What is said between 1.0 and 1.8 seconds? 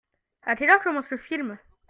le film?